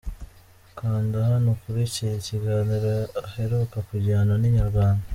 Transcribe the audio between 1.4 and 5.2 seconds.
ukurikire ikiganiro aheruka kugirana na Inyarwanda.